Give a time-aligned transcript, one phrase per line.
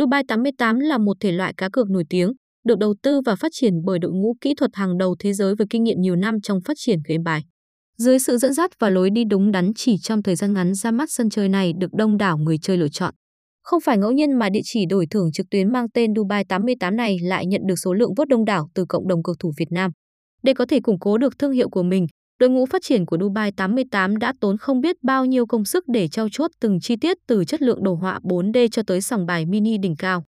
[0.00, 2.32] Dubai 88 là một thể loại cá cược nổi tiếng,
[2.64, 5.54] được đầu tư và phát triển bởi đội ngũ kỹ thuật hàng đầu thế giới
[5.54, 7.42] với kinh nghiệm nhiều năm trong phát triển game bài.
[7.98, 10.90] Dưới sự dẫn dắt và lối đi đúng đắn chỉ trong thời gian ngắn ra
[10.90, 13.14] mắt sân chơi này được đông đảo người chơi lựa chọn.
[13.62, 16.96] Không phải ngẫu nhiên mà địa chỉ đổi thưởng trực tuyến mang tên Dubai 88
[16.96, 19.72] này lại nhận được số lượng vote đông đảo từ cộng đồng cược thủ Việt
[19.72, 19.90] Nam.
[20.42, 22.06] Để có thể củng cố được thương hiệu của mình,
[22.42, 25.88] đội ngũ phát triển của Dubai 88 đã tốn không biết bao nhiêu công sức
[25.88, 29.26] để trao chuốt từng chi tiết từ chất lượng đồ họa 4D cho tới sòng
[29.26, 30.24] bài mini đỉnh cao.